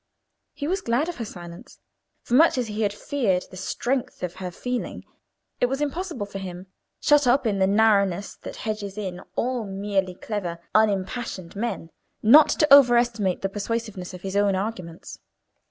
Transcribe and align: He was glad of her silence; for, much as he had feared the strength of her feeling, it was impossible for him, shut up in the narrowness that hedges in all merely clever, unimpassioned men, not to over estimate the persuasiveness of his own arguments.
He 0.53 0.67
was 0.67 0.81
glad 0.81 1.09
of 1.09 1.17
her 1.17 1.25
silence; 1.25 1.77
for, 2.23 2.33
much 2.33 2.57
as 2.57 2.65
he 2.69 2.81
had 2.81 2.91
feared 2.91 3.43
the 3.51 3.55
strength 3.55 4.23
of 4.23 4.37
her 4.37 4.49
feeling, 4.49 5.05
it 5.59 5.67
was 5.67 5.79
impossible 5.79 6.25
for 6.25 6.39
him, 6.39 6.65
shut 6.99 7.27
up 7.27 7.45
in 7.45 7.59
the 7.59 7.67
narrowness 7.67 8.35
that 8.37 8.55
hedges 8.55 8.97
in 8.97 9.21
all 9.35 9.63
merely 9.63 10.15
clever, 10.15 10.57
unimpassioned 10.73 11.55
men, 11.55 11.91
not 12.23 12.49
to 12.49 12.73
over 12.73 12.97
estimate 12.97 13.43
the 13.43 13.47
persuasiveness 13.49 14.11
of 14.15 14.23
his 14.23 14.35
own 14.35 14.55
arguments. 14.55 15.19